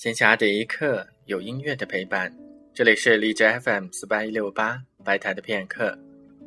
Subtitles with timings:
[0.00, 2.34] 闲暇的一刻，有音乐的陪伴。
[2.72, 5.98] 这里是荔枝 FM 四八一六八白台的片刻，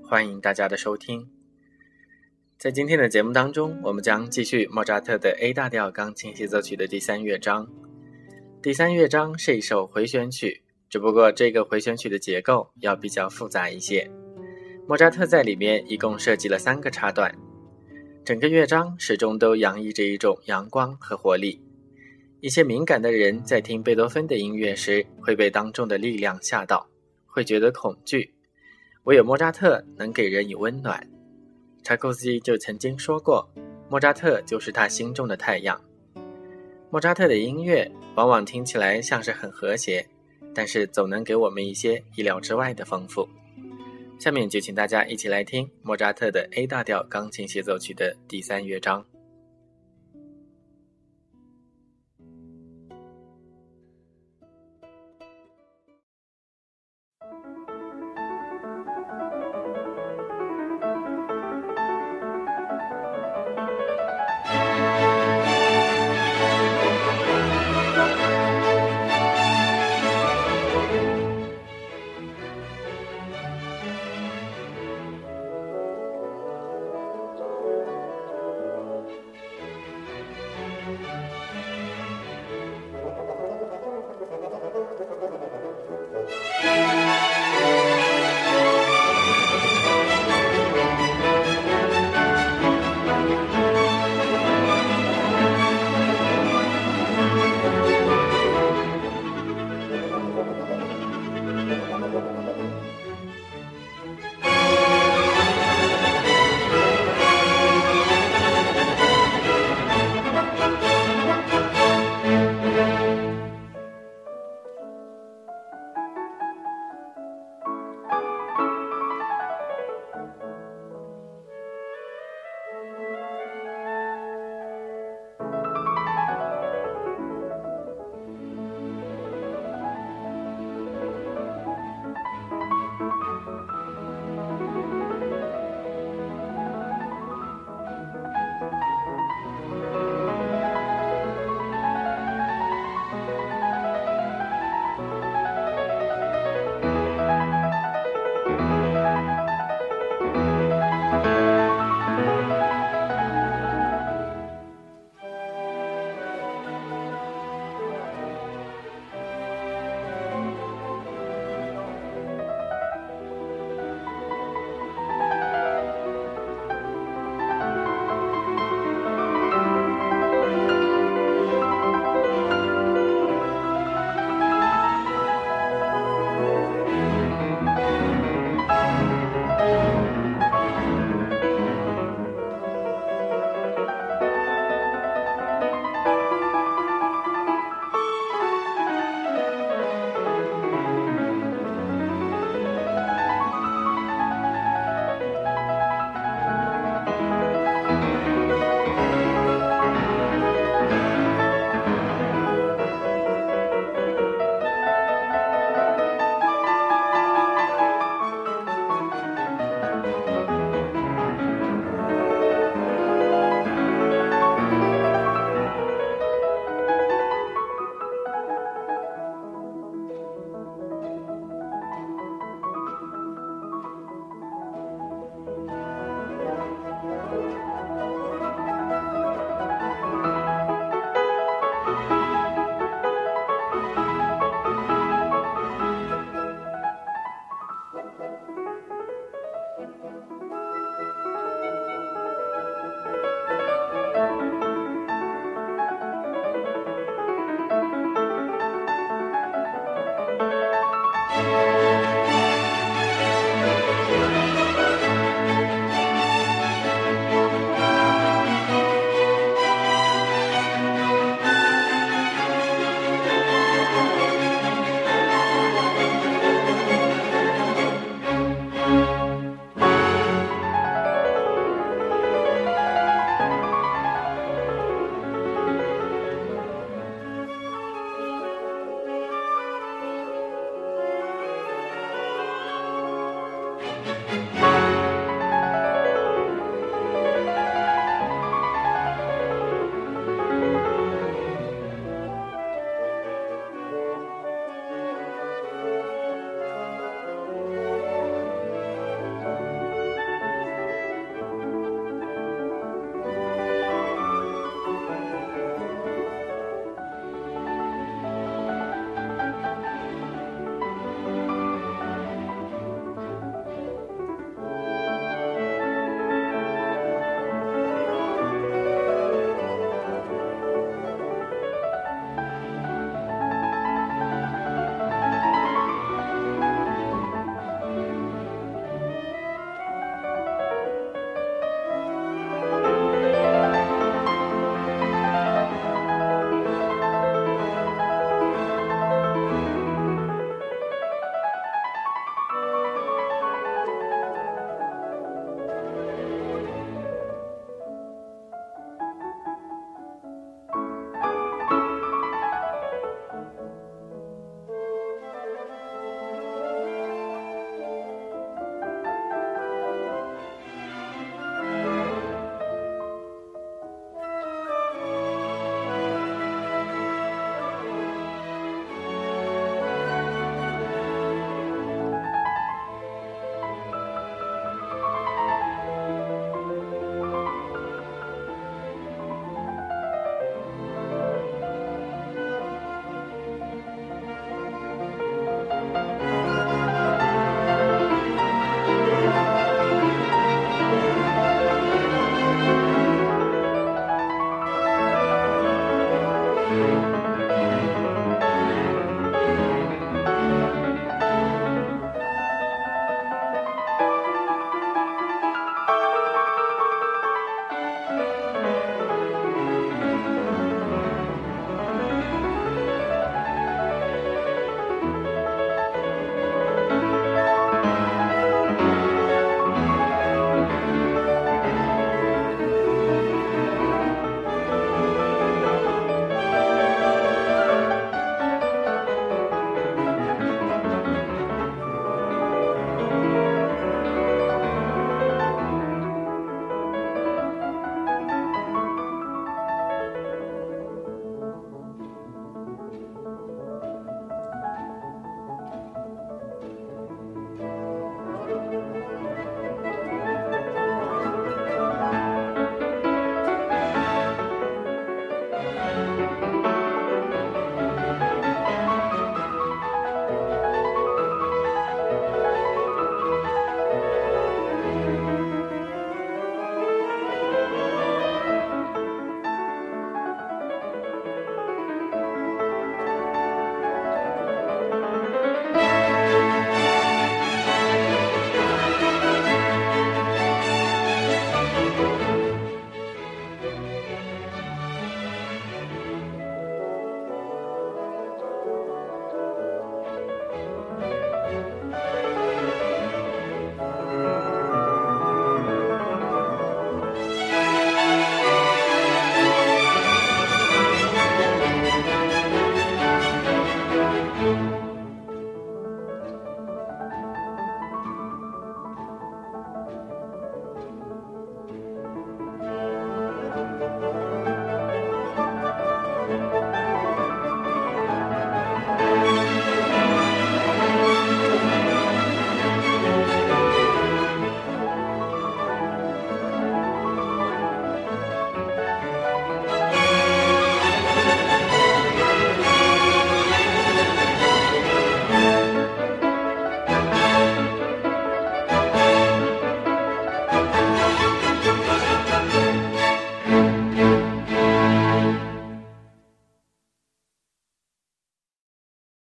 [0.03, 1.29] 欢迎大家的收听。
[2.57, 7.71] 在今天的节目当中，我们将继续莫扎特的 A 大调钢琴协奏曲的第三乐章。
[8.59, 14.09] 第三乐章是一首回旋曲，只不过这个回旋曲的结构要比较复杂一些。
[14.87, 17.31] 莫扎特在里面一共设计了三个插段，
[18.25, 21.61] 整个乐章始终都洋溢着一种阳光和活力。
[22.43, 26.85] 一些敏感的人在听贝多芬的音乐时，会被当中的力量吓到，
[27.25, 28.33] 会觉得恐惧。
[29.05, 31.09] 唯有莫扎特能给人以温暖。
[31.83, 33.49] 柴可夫斯基就曾经说过，
[33.89, 35.81] 莫扎特就是他心中的太阳。
[36.89, 40.05] 莫扎特的音乐往往听起来像是很和谐，
[40.53, 43.25] 但是总能给我们一些意料之外的丰富。
[44.19, 49.05] 下面就请大家一起来听莫扎特的 A 大调钢琴协奏曲的第三乐章。